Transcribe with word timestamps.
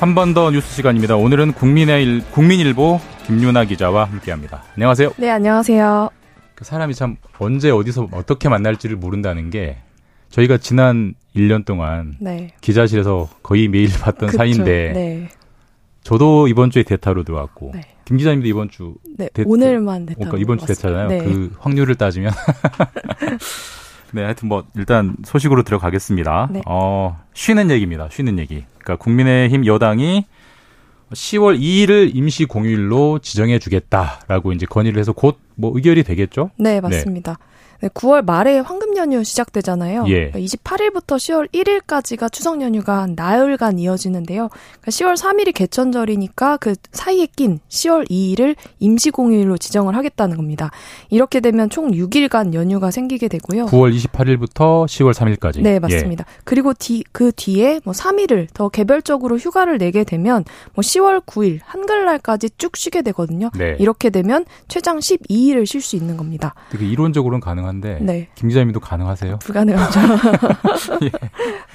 한 0.00 0.14
번 0.14 0.32
더 0.32 0.50
뉴스 0.50 0.74
시간입니다. 0.74 1.16
오늘은 1.16 1.52
국민의 1.52 2.22
국민일보 2.30 3.00
김윤아 3.26 3.64
기자와 3.66 4.04
함께 4.04 4.30
합니다. 4.30 4.62
안녕하세요. 4.74 5.12
네, 5.18 5.28
안녕하세요. 5.30 6.08
그 6.54 6.64
사람이 6.64 6.94
참 6.94 7.16
언제 7.38 7.70
어디서 7.70 8.08
어떻게 8.12 8.48
만날지를 8.48 8.96
모른다는 8.96 9.50
게 9.50 9.76
저희가 10.30 10.56
지난 10.58 11.14
1년 11.36 11.64
동안 11.66 12.14
네. 12.20 12.50
기자실에서 12.60 13.28
거의 13.42 13.68
매일 13.68 13.90
봤던 13.92 14.28
그쵸, 14.28 14.38
사이인데 14.38 14.92
네. 14.94 15.28
저도 16.02 16.48
이번 16.48 16.70
주에 16.70 16.82
대타로 16.82 17.24
들어왔고 17.24 17.72
네. 17.74 17.82
김 18.06 18.16
기자님도 18.16 18.46
이번 18.48 18.70
주 18.70 18.94
네, 19.18 19.28
대, 19.34 19.44
오늘만 19.46 20.06
대타 20.06 20.18
그러니까 20.18 20.38
이번 20.38 20.58
주 20.58 20.66
대타잖아요. 20.66 21.08
네. 21.08 21.18
그 21.18 21.52
확률을 21.58 21.94
따지면 21.96 22.32
네, 24.12 24.22
하여튼 24.22 24.48
뭐 24.48 24.64
일단 24.74 25.16
소식으로 25.24 25.62
들어가겠습니다. 25.62 26.48
네. 26.52 26.62
어, 26.66 27.20
쉬는 27.34 27.70
얘기입니다. 27.70 28.08
쉬는 28.10 28.38
얘기. 28.38 28.64
그러니까 28.78 28.96
국민의힘 28.96 29.66
여당이 29.66 30.26
10월 31.12 31.58
2일을 31.60 32.10
임시 32.14 32.44
공휴일로 32.44 33.18
지정해 33.20 33.58
주겠다라고 33.58 34.52
이제 34.52 34.66
건의를 34.66 34.98
해서 35.00 35.12
곧 35.12 35.38
뭐 35.60 35.72
의결이 35.74 36.02
되겠죠? 36.04 36.50
네, 36.56 36.80
맞습니다. 36.80 37.36
네. 37.80 37.80
네, 37.82 37.88
9월 37.88 38.24
말에 38.24 38.58
황금 38.60 38.89
연휴 39.00 39.24
시작되잖아요. 39.24 40.04
예. 40.08 40.30
28일부터 40.30 41.16
10월 41.16 41.50
1일까지가 41.52 42.30
추석 42.30 42.60
연휴가 42.60 43.02
한 43.02 43.14
나흘간 43.16 43.78
이어지는데요. 43.78 44.48
그러니까 44.48 44.90
10월 44.90 45.16
3일이 45.16 45.54
개천절이니까 45.54 46.58
그 46.58 46.74
사이에 46.92 47.26
낀 47.34 47.60
10월 47.68 48.08
2일을 48.10 48.56
임시 48.78 49.10
공휴일로 49.10 49.56
지정을 49.58 49.96
하겠다는 49.96 50.36
겁니다. 50.36 50.70
이렇게 51.08 51.40
되면 51.40 51.70
총 51.70 51.90
6일간 51.90 52.52
연휴가 52.54 52.90
생기게 52.90 53.28
되고요. 53.28 53.66
9월 53.66 53.96
28일부터 53.96 54.84
10월 54.84 55.14
3일까지. 55.14 55.62
네, 55.62 55.78
맞습니다. 55.78 56.24
예. 56.28 56.40
그리고 56.44 56.74
뒤, 56.74 57.02
그 57.12 57.32
뒤에 57.32 57.80
뭐 57.84 57.94
3일을 57.94 58.48
더 58.52 58.68
개별적으로 58.68 59.38
휴가를 59.38 59.78
내게 59.78 60.04
되면 60.04 60.44
뭐 60.74 60.82
10월 60.82 61.24
9일 61.24 61.60
한글날까지 61.64 62.50
쭉 62.58 62.76
쉬게 62.76 63.02
되거든요. 63.02 63.50
네. 63.56 63.76
이렇게 63.78 64.10
되면 64.10 64.44
최장 64.68 64.98
12일을 64.98 65.66
쉴 65.66 65.80
수 65.80 65.96
있는 65.96 66.16
겁니다. 66.16 66.54
이론적으로는 66.78 67.40
가능한 67.40 67.70
가능한데 67.70 67.98
네. 68.00 68.28
김 68.34 68.48
기자님도 68.48 68.80
가능하세요? 68.90 69.38
불가능하죠. 69.38 70.00
예. 71.02 71.10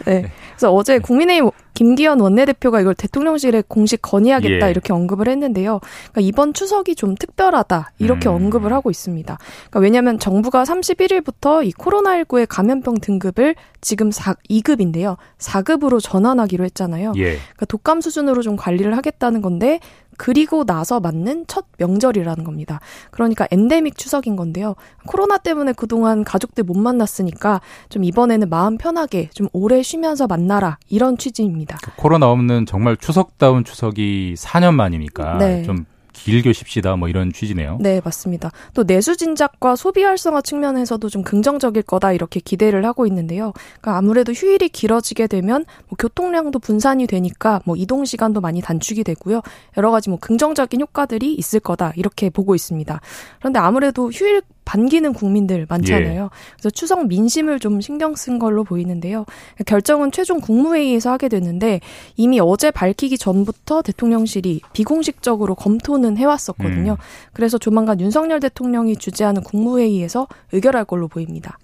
네. 0.06 0.32
그래서 0.50 0.74
어제 0.74 1.00
국민의힘 1.00 1.50
김기현 1.74 2.20
원내대표가 2.20 2.82
이걸 2.82 2.94
대통령실에 2.94 3.64
공식 3.68 4.02
건의하겠다 4.02 4.68
예. 4.68 4.72
이렇게 4.72 4.92
언급을 4.92 5.28
했는데요. 5.30 5.80
그러니까 6.12 6.22
이번 6.22 6.54
추석이 6.54 6.96
좀 6.96 7.16
특별하다 7.16 7.92
이렇게 8.00 8.28
음. 8.28 8.36
언급을 8.36 8.74
하고 8.74 8.90
있습니다. 8.90 9.38
그러니까 9.38 9.80
왜냐하면 9.80 10.20
정부가 10.20 10.64
31일부터 10.64 11.66
이 11.66 11.72
코로나19의 11.74 12.48
감염병 12.50 12.96
등급을 13.02 13.56
지금 13.82 14.12
4, 14.12 14.36
2급인데요. 14.50 15.18
4급으로 15.38 16.02
전환하기로 16.02 16.66
했잖아요. 16.66 17.14
예. 17.18 17.38
그러니까 17.38 17.66
독감 17.68 18.02
수준으로 18.02 18.42
좀 18.42 18.56
관리를 18.56 18.96
하겠다는 18.98 19.42
건데 19.42 19.80
그리고 20.18 20.64
나서 20.64 21.00
맞는 21.00 21.46
첫 21.48 21.66
명절이라는 21.78 22.44
겁니다. 22.44 22.80
그러니까 23.12 23.48
엔데믹 23.52 23.98
추석인 23.98 24.36
건데요. 24.36 24.76
코로나 25.08 25.38
때문에 25.38 25.74
그동안 25.74 26.24
가족들 26.24 26.64
못 26.64 26.78
만났으니까 26.78 27.62
좀 27.90 28.04
이번에는 28.04 28.50
마음 28.50 28.78
편하게 28.78 29.30
좀 29.34 29.48
오래 29.54 29.82
쉬면서 29.84 30.28
만나라 30.28 30.78
이런 30.90 31.18
취지입니다. 31.18 31.78
코로나 31.96 32.30
없는 32.30 32.66
정말 32.66 32.98
추석다운 32.98 33.64
추석이 33.64 34.36
4년 34.38 34.74
만이니까 34.76 35.38
네. 35.38 35.64
좀 35.64 35.86
길게 36.16 36.54
쉽시다 36.54 36.96
뭐 36.96 37.08
이런 37.08 37.32
취지네요. 37.32 37.78
네, 37.80 38.02
맞습니다. 38.04 38.52
또 38.74 38.84
내수 38.84 39.16
진작과 39.16 39.76
소비 39.76 40.04
활성화 40.04 40.42
측면에서도 40.42 41.08
좀 41.10 41.24
긍정적일 41.24 41.84
거다 41.84 42.14
이렇게 42.14 42.40
기대를 42.40 42.86
하고 42.86 43.06
있는데요. 43.06 43.54
그러니까 43.82 43.98
아무래도 43.98 44.32
휴일이 44.32 44.70
길어지게 44.70 45.28
되면 45.28 45.66
뭐 45.88 45.98
교통량도 46.00 46.60
분산이 46.60 47.08
되니까 47.08 47.62
뭐 47.66 47.76
이동 47.76 48.06
시간도 48.06 48.42
많이 48.42 48.62
단축이 48.62 49.04
되고요. 49.04 49.42
여러 49.78 49.92
가지 49.92 50.10
뭐 50.10 50.18
긍정적인 50.20 50.82
효과들이 50.82 51.34
있을 51.34 51.60
거다 51.60 51.94
이렇게 51.96 52.30
보고 52.30 52.56
있습니다. 52.56 53.00
그런데 53.40 53.60
아무래도 53.60 54.10
휴일 54.10 54.42
반기는 54.66 55.14
국민들 55.14 55.66
많잖아요. 55.70 56.24
예. 56.24 56.30
그래서 56.56 56.70
추석 56.72 57.08
민심을 57.08 57.60
좀 57.60 57.80
신경 57.82 58.16
쓴 58.16 58.40
걸로 58.40 58.64
보이는데요. 58.64 59.26
결정은 59.66 60.12
최종 60.12 60.42
국무회의에서 60.42 61.12
하게 61.12 61.30
됐는데 61.30 61.80
이미 62.18 62.40
어제 62.42 62.72
밝히기 62.72 63.18
전부터 63.18 63.84
대통령실이 63.84 64.62
비공식적으로 64.74 65.56
검토는 65.56 66.18
해왔었거든요. 66.18 66.94
음. 66.94 66.98
그래서 67.34 67.58
조만간 67.58 68.00
윤석열 68.00 68.40
대통령이 68.40 68.98
주재하는 68.98 69.44
국무회의에서 69.44 70.28
의결할 70.52 70.86
걸로 70.86 71.08
보입니다. 71.08 71.58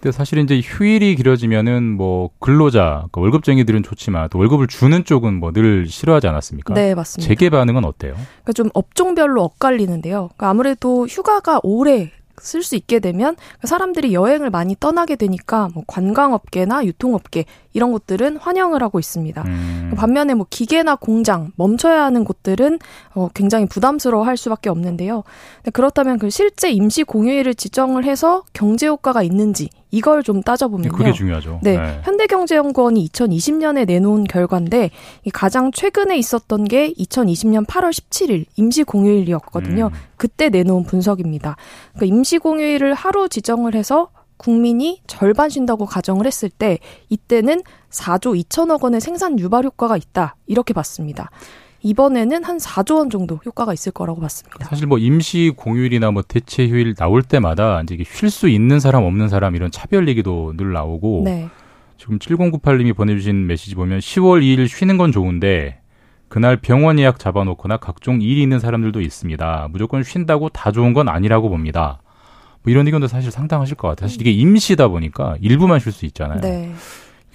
근데 0.00 0.12
사실 0.14 0.38
이제 0.38 0.60
휴일이 0.62 1.16
길어지면은 1.16 1.82
뭐 1.96 2.28
근로자, 2.38 3.06
그러니까 3.10 3.20
월급쟁이들은 3.22 3.82
좋지만 3.82 4.28
또 4.30 4.38
월급을 4.38 4.66
주는 4.68 5.04
쪽은 5.04 5.40
뭐 5.40 5.52
늘 5.52 5.86
싫어하지 5.88 6.28
않았습니까? 6.28 6.74
네, 6.74 6.94
맞습니다. 6.94 7.26
재개 7.26 7.48
반응은 7.48 7.84
어때요? 7.84 8.12
그러니까 8.12 8.52
좀 8.52 8.68
업종별로 8.74 9.42
엇갈리는데요. 9.42 10.28
그러니까 10.36 10.50
아무래도 10.50 11.06
휴가가 11.06 11.60
오래 11.62 12.12
쓸 12.40 12.62
수 12.62 12.76
있게 12.76 13.00
되면 13.00 13.36
사람들이 13.64 14.14
여행을 14.14 14.50
많이 14.50 14.76
떠나게 14.78 15.16
되니까 15.16 15.68
뭐 15.74 15.84
관광업계나 15.86 16.84
유통업계 16.84 17.44
이런 17.76 17.92
곳들은 17.92 18.38
환영을 18.38 18.82
하고 18.82 18.98
있습니다. 18.98 19.42
음. 19.42 19.92
반면에 19.98 20.32
뭐 20.32 20.46
기계나 20.48 20.96
공장 20.96 21.52
멈춰야 21.56 22.04
하는 22.04 22.24
곳들은 22.24 22.78
어 23.14 23.28
굉장히 23.34 23.66
부담스러워할 23.66 24.38
수밖에 24.38 24.70
없는데요. 24.70 25.24
그렇다면 25.74 26.18
그 26.18 26.30
실제 26.30 26.70
임시 26.70 27.04
공휴일을 27.04 27.54
지정을 27.54 28.04
해서 28.04 28.44
경제 28.54 28.86
효과가 28.86 29.22
있는지 29.22 29.68
이걸 29.90 30.22
좀 30.22 30.42
따져보면요. 30.42 30.90
그게 30.90 31.12
중요하죠. 31.12 31.60
네, 31.62 31.76
네. 31.76 32.00
현대경제연구원이 32.04 33.08
2020년에 33.08 33.86
내놓은 33.86 34.24
결과인데 34.24 34.90
가장 35.34 35.70
최근에 35.70 36.16
있었던 36.16 36.64
게 36.64 36.92
2020년 36.94 37.66
8월 37.66 37.90
17일 37.90 38.46
임시 38.56 38.84
공휴일이었거든요. 38.84 39.90
음. 39.92 39.98
그때 40.16 40.48
내놓은 40.48 40.84
분석입니다. 40.84 41.56
그러니까 41.94 42.16
임시 42.16 42.38
공휴일을 42.38 42.94
하루 42.94 43.28
지정을 43.28 43.74
해서 43.74 44.08
국민이 44.36 45.00
절반 45.06 45.48
쉰다고 45.50 45.86
가정을 45.86 46.26
했을 46.26 46.48
때 46.48 46.78
이때는 47.08 47.62
4조 47.90 48.40
2천억 48.44 48.82
원의 48.82 49.00
생산 49.00 49.38
유발 49.38 49.64
효과가 49.64 49.96
있다. 49.96 50.36
이렇게 50.46 50.74
봤습니다. 50.74 51.30
이번에는 51.82 52.42
한 52.42 52.56
4조 52.58 52.96
원 52.96 53.10
정도 53.10 53.38
효과가 53.46 53.72
있을 53.72 53.92
거라고 53.92 54.20
봤습니다. 54.20 54.66
사실 54.66 54.86
뭐 54.86 54.98
임시 54.98 55.52
공휴일이나 55.56 56.10
뭐 56.10 56.22
대체 56.26 56.66
휴일 56.66 56.94
나올 56.94 57.22
때마다 57.22 57.80
이제 57.82 57.96
쉴 58.04 58.30
수 58.30 58.48
있는 58.48 58.80
사람 58.80 59.04
없는 59.04 59.28
사람 59.28 59.54
이런 59.54 59.70
차별 59.70 60.08
얘기도 60.08 60.54
늘 60.56 60.72
나오고 60.72 61.22
네. 61.24 61.48
지금 61.96 62.18
7098님이 62.18 62.94
보내주신 62.94 63.46
메시지 63.46 63.74
보면 63.74 64.00
10월 64.00 64.42
2일 64.42 64.68
쉬는 64.68 64.96
건 64.98 65.12
좋은데 65.12 65.80
그날 66.28 66.56
병원 66.56 66.98
예약 66.98 67.18
잡아놓거나 67.18 67.76
각종 67.76 68.20
일이 68.20 68.42
있는 68.42 68.58
사람들도 68.58 69.00
있습니다. 69.00 69.68
무조건 69.70 70.02
쉰다고 70.02 70.48
다 70.48 70.72
좋은 70.72 70.92
건 70.92 71.08
아니라고 71.08 71.48
봅니다. 71.48 72.00
뭐 72.66 72.72
이런 72.72 72.84
의견도 72.86 73.06
사실 73.06 73.30
상당하실 73.30 73.76
것 73.76 73.86
같아요. 73.86 74.08
사실 74.08 74.20
이게 74.20 74.32
임시다 74.32 74.88
보니까 74.88 75.36
일부만 75.40 75.78
쉴 75.78 75.92
수 75.92 76.04
있잖아요. 76.06 76.40
네. 76.40 76.72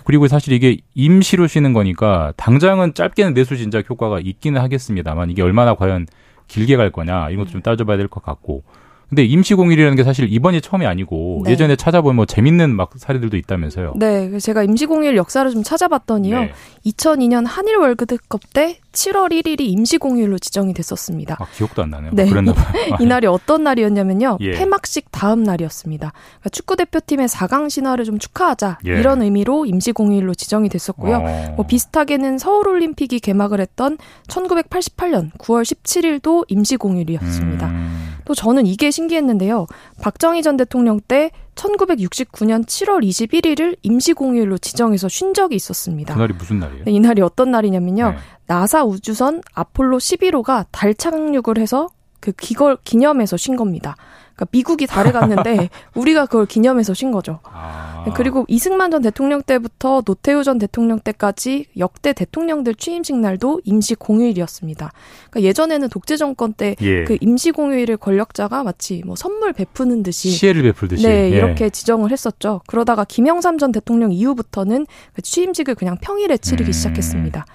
그리고 0.04 0.28
사실 0.28 0.52
이게 0.52 0.78
임시로 0.94 1.48
쉬는 1.48 1.72
거니까 1.72 2.34
당장은 2.36 2.96
짧게는 2.96 3.34
내수 3.34 3.56
진작 3.56 3.90
효과가 3.90 4.20
있기는 4.20 4.60
하겠습니다만 4.60 5.30
이게 5.30 5.42
얼마나 5.42 5.74
과연 5.76 6.08
길게 6.50 6.76
갈 6.76 6.92
거냐 6.92 7.30
이것도 7.30 7.50
좀 7.50 7.62
따져봐야 7.62 7.96
될 7.96 8.10
것 8.10 8.22
같고 8.22 8.64
근데 9.12 9.26
임시공휴일이라는 9.26 9.98
게 9.98 10.06
사실 10.06 10.32
이번이 10.32 10.62
처음이 10.62 10.86
아니고 10.86 11.42
네. 11.44 11.52
예전에 11.52 11.76
찾아보면 11.76 12.16
뭐 12.16 12.26
재밌는 12.26 12.74
막 12.74 12.92
사례들도 12.96 13.36
있다면서요. 13.36 13.96
네, 13.98 14.40
제가 14.40 14.64
임시공휴일 14.64 15.18
역사를 15.18 15.52
좀 15.52 15.64
찾아봤더니요. 15.64 16.40
네. 16.40 16.54
2002년 16.86 17.44
한일 17.46 17.76
월드컵 17.76 18.40
때 18.54 18.80
7월 18.94 19.34
1일이 19.34 19.60
임시공휴일로 19.62 20.40
지정이 20.40 20.74
됐었습니다. 20.74 21.36
아, 21.40 21.46
기억도 21.54 21.84
안 21.84 21.90
나네요. 21.90 22.12
네. 22.14 22.26
그랬나 22.30 22.54
봐요. 22.54 22.74
이 23.02 23.06
날이 23.06 23.28
어떤 23.28 23.64
날이었냐면요. 23.64 24.38
예. 24.40 24.52
폐막식 24.52 25.12
다음 25.12 25.44
날이었습니다. 25.44 26.14
그러니까 26.14 26.50
축구 26.50 26.78
대표팀의 26.78 27.28
4강 27.28 27.70
신화를 27.70 28.06
좀 28.06 28.18
축하하자 28.18 28.80
예. 28.88 28.92
이런 28.92 29.22
의미로 29.22 29.66
임시공휴일로 29.66 30.36
지정이 30.36 30.70
됐었고요. 30.70 31.18
어. 31.18 31.54
뭐 31.58 31.68
비슷하게는 31.68 32.38
서울 32.38 32.70
올림픽이 32.70 33.20
개막을 33.20 33.60
했던 33.60 33.98
1988년 34.30 35.34
9월 35.38 35.64
17일도 35.64 36.46
임시공휴일이었습니다. 36.48 37.68
음. 37.68 38.11
또 38.26 38.34
저는 38.34 38.66
이게 38.66 38.92
신기했는데요. 38.92 39.68
박정희 40.02 40.44
전 40.44 40.58
대통령 40.58 41.00
때 41.00 41.32
1969년 41.56 42.66
7월 42.66 43.04
21일을 43.04 43.78
임시공휴일로 43.82 44.58
지정해서 44.58 45.10
쉰 45.10 45.34
적이 45.34 45.56
있었습니다. 45.56 46.14
그날이 46.14 46.34
무슨 46.34 46.60
날이에요? 46.60 46.84
네, 46.86 46.92
이날이 46.92 47.22
어떤 47.22 47.52
날이냐면요. 47.52 48.12
네. 48.12 48.18
나사 48.48 48.84
우주선 48.84 49.42
아폴로 49.54 49.98
11호가 49.98 50.66
달 50.72 50.94
착륙을 50.94 51.58
해서 51.58 51.90
그 52.20 52.32
기걸 52.32 52.78
기념해서 52.84 53.38
쉰 53.38 53.56
겁니다. 53.56 53.96
그러니까 54.36 54.46
미국이 54.52 54.88
달에 54.88 55.12
갔는데 55.12 55.70
우리가 55.96 56.26
그걸 56.26 56.46
기념해서 56.46 56.94
쉰 56.94 57.12
거죠. 57.12 57.40
아. 57.44 57.91
그리고 58.16 58.46
이승만 58.48 58.92
전 58.92 59.02
대통령 59.02 59.42
때부터 59.42 60.02
노태우 60.02 60.44
전 60.44 60.58
대통령 60.58 61.00
때까지 61.00 61.66
역대 61.78 62.14
대통령들 62.14 62.76
취임식 62.76 63.18
날도 63.18 63.62
임시 63.64 63.96
공휴일이었습니다. 63.96 64.92
그러니까 65.30 65.48
예전에는 65.48 65.90
독재 65.90 66.18
정권 66.18 66.54
때그 66.54 66.86
예. 66.86 67.04
그 67.04 67.18
임시 67.22 67.52
공휴일을 67.52 67.98
권력자가 67.98 68.64
마치 68.64 69.02
뭐 69.06 69.16
선물 69.16 69.54
베푸는 69.54 70.04
듯이 70.04 70.30
시혜를 70.30 70.64
베풀듯이 70.64 71.08
네, 71.08 71.32
예. 71.32 71.38
이렇게 71.38 71.70
지정을 71.70 72.12
했었죠. 72.12 72.62
그러다가 72.68 73.04
김영삼 73.04 73.58
전 73.58 73.72
대통령 73.72 74.12
이후부터는 74.12 74.86
그 75.14 75.22
취임식을 75.22 75.76
그냥 75.76 75.98
평일에 76.02 76.38
치르기 76.38 76.70
음. 76.70 76.74
시작했습니다. 76.74 77.46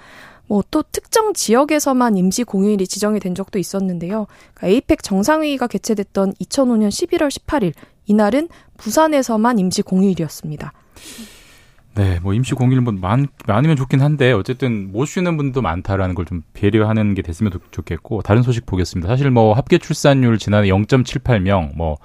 뭐또 0.49 0.85
특정 0.93 1.33
지역에서만 1.35 2.17
임시 2.17 2.45
공휴일이 2.45 2.87
지정이 2.87 3.21
된 3.21 3.35
적도 3.35 3.59
있었는데요. 3.59 4.27
그러니까 4.55 4.75
에이펙 4.75 5.03
정상회의가 5.03 5.67
개최됐던 5.67 6.35
2005년 6.35 6.89
11월 6.89 7.29
18일 7.29 7.73
이날은 8.07 8.49
부산에서만 8.77 9.59
임시 9.59 9.83
공휴일이었습니다. 9.83 10.73
네, 11.95 12.21
뭐 12.23 12.35
임시 12.35 12.55
공휴일 12.55 12.83
뭐 12.83 12.93
많, 12.93 13.27
많으면 13.47 13.75
좋긴 13.77 14.03
한데 14.03 14.33
어쨌든 14.33 14.93
못 14.93 15.07
쉬는 15.07 15.37
분도 15.39 15.63
많다라는 15.63 16.15
걸 16.15 16.27
좀 16.27 16.43
배려하는 16.53 17.15
게 17.15 17.23
됐으면 17.23 17.53
좋겠고 17.71 18.23
다른 18.23 18.43
소식 18.43 18.67
보겠습니다. 18.67 19.09
사실 19.09 19.31
뭐 19.31 19.55
합계 19.55 19.79
출산율 19.79 20.39
지난해 20.39 20.69
0.78명 20.69 21.75
뭐 21.77 21.97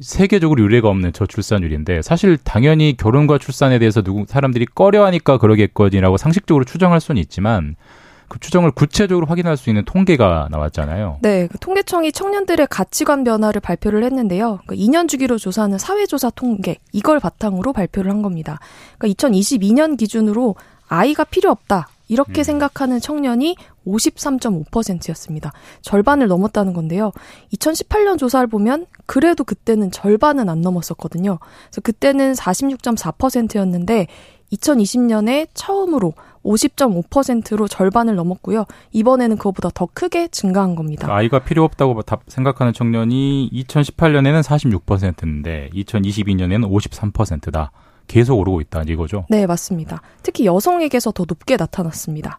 세계적으로 0.00 0.62
유례가 0.62 0.88
없는 0.88 1.12
저출산율인데 1.12 2.02
사실 2.02 2.38
당연히 2.38 2.96
결혼과 2.96 3.36
출산에 3.38 3.78
대해서 3.78 4.00
누구 4.00 4.24
사람들이 4.28 4.66
꺼려하니까 4.66 5.38
그러겠거니라고 5.38 6.16
상식적으로 6.16 6.64
추정할 6.64 7.00
수는 7.00 7.20
있지만 7.20 7.76
그 8.34 8.40
추정을 8.40 8.72
구체적으로 8.72 9.28
확인할 9.28 9.56
수 9.56 9.70
있는 9.70 9.84
통계가 9.84 10.48
나왔잖아요. 10.50 11.18
네, 11.22 11.46
그 11.46 11.56
통계청이 11.58 12.10
청년들의 12.10 12.66
가치관 12.68 13.22
변화를 13.22 13.60
발표를 13.60 14.02
했는데요. 14.02 14.58
그 14.66 14.74
2년 14.74 15.08
주기로 15.08 15.38
조사하는 15.38 15.78
사회조사 15.78 16.30
통계 16.30 16.78
이걸 16.90 17.20
바탕으로 17.20 17.72
발표를 17.72 18.10
한 18.10 18.22
겁니다. 18.22 18.58
그러니까 18.98 19.28
2022년 19.28 19.96
기준으로 19.96 20.56
아이가 20.88 21.22
필요 21.22 21.52
없다. 21.52 21.86
이렇게 22.08 22.40
음. 22.40 22.42
생각하는 22.42 22.98
청년이 22.98 23.54
53.5%였습니다. 23.86 25.52
절반을 25.82 26.26
넘었다는 26.26 26.72
건데요. 26.72 27.12
2018년 27.52 28.18
조사를 28.18 28.48
보면 28.48 28.86
그래도 29.06 29.44
그때는 29.44 29.92
절반은 29.92 30.48
안 30.48 30.60
넘었었거든요. 30.60 31.38
그래서 31.66 31.80
그때는 31.82 32.32
46.4%였는데 32.32 34.08
2020년에 34.52 35.48
처음으로 35.54 36.14
50.5%로 36.44 37.66
절반을 37.66 38.14
넘었고요. 38.14 38.64
이번에는 38.92 39.36
그것보다 39.36 39.70
더 39.74 39.88
크게 39.92 40.28
증가한 40.28 40.74
겁니다. 40.74 41.12
아이가 41.12 41.38
필요 41.40 41.64
없다고 41.64 42.00
생각하는 42.28 42.72
청년이 42.72 43.50
2018년에는 43.52 44.42
46%인데 44.42 45.70
2022년에는 45.74 46.70
53%다. 47.12 47.72
계속 48.06 48.38
오르고 48.38 48.60
있다 48.60 48.82
이거죠? 48.82 49.24
네, 49.30 49.46
맞습니다. 49.46 50.02
특히 50.22 50.44
여성에게서 50.44 51.12
더 51.12 51.24
높게 51.26 51.56
나타났습니다. 51.56 52.38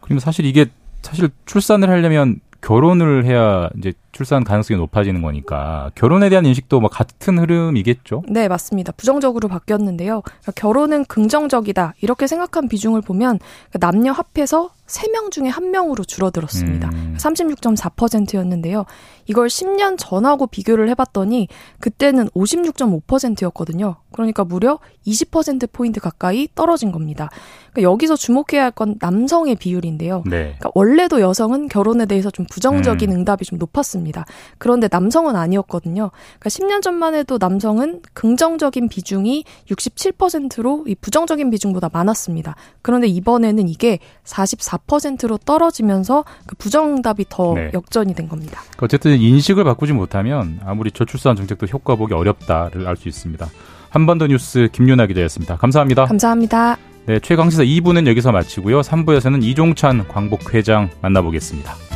그리고 0.00 0.20
사실 0.20 0.44
이게 0.44 0.66
사실 1.02 1.30
출산을 1.46 1.90
하려면 1.90 2.40
결혼을 2.62 3.24
해야 3.26 3.68
이제 3.76 3.92
출산 4.12 4.44
가능성이 4.44 4.78
높아지는 4.78 5.20
거니까 5.22 5.90
결혼에 5.94 6.28
대한 6.28 6.46
인식도 6.46 6.80
뭐 6.80 6.88
같은 6.90 7.38
흐름이겠죠? 7.38 8.22
네, 8.28 8.46
맞습니다. 8.46 8.92
부정적으로 8.92 9.48
바뀌었는데요. 9.48 10.20
그러니까 10.22 10.52
결혼은 10.54 11.04
긍정적이다 11.06 11.94
이렇게 12.02 12.26
생각한 12.26 12.68
비중을 12.68 13.00
보면 13.00 13.38
남녀 13.80 14.12
합해서 14.12 14.70
3명 14.86 15.30
중에 15.30 15.48
1명으로 15.48 16.06
줄어들었습니다. 16.06 16.90
음. 16.90 17.16
36.4%였는데요. 17.18 18.84
이걸 19.26 19.48
10년 19.48 19.96
전하고 19.98 20.46
비교를 20.46 20.90
해봤더니 20.90 21.48
그때는 21.80 22.28
56.5%였거든요. 22.30 23.96
그러니까 24.12 24.44
무려 24.44 24.78
20%포인트 25.06 26.00
가까이 26.00 26.48
떨어진 26.54 26.92
겁니다. 26.92 27.30
그러니까 27.72 27.90
여기서 27.90 28.16
주목해야 28.16 28.64
할 28.64 28.72
건 28.72 28.96
남성의 29.00 29.56
비율인데요. 29.56 30.24
네. 30.26 30.54
그러니까 30.58 30.70
원래도 30.74 31.20
여성은 31.20 31.68
결혼에 31.68 32.06
대해서 32.06 32.30
좀 32.30 32.46
부정적인 32.52 33.10
음. 33.10 33.16
응답이 33.16 33.46
좀 33.46 33.58
높았습니다. 33.58 34.26
그런데 34.58 34.88
남성은 34.90 35.36
아니었거든요. 35.36 36.10
그러니까 36.38 36.48
10년 36.50 36.82
전만 36.82 37.14
해도 37.14 37.38
남성은 37.40 38.02
긍정적인 38.12 38.88
비중이 38.90 39.44
67%로 39.70 40.84
이 40.86 40.94
부정적인 40.94 41.48
비중보다 41.50 41.88
많았습니다. 41.92 42.56
그런데 42.82 43.06
이번에는 43.06 43.68
이게 43.68 43.98
44 44.24 44.72
4%로 44.86 45.38
떨어지면서 45.38 46.24
그 46.46 46.56
부정답이 46.56 47.26
더 47.28 47.54
네. 47.54 47.70
역전이 47.72 48.14
된 48.14 48.28
겁니다. 48.28 48.60
어쨌든 48.80 49.18
인식을 49.18 49.64
바꾸지 49.64 49.92
못하면 49.92 50.60
아무리 50.64 50.90
저출산 50.90 51.36
정책도 51.36 51.66
효과 51.66 51.94
보기 51.96 52.14
어렵다를 52.14 52.86
알 52.86 52.96
수 52.96 53.08
있습니다. 53.08 53.46
한 53.90 54.06
번 54.06 54.18
더 54.18 54.26
뉴스 54.26 54.68
김윤아 54.72 55.06
기자였습니다. 55.06 55.56
감사합니다. 55.56 56.04
감사합니다. 56.06 56.76
네, 57.06 57.18
최강시사 57.20 57.62
2부는 57.64 58.06
여기서 58.06 58.32
마치고요. 58.32 58.80
3부에서는 58.80 59.42
이종찬 59.42 60.08
광복회장 60.08 60.90
만나보겠습니다. 61.02 61.91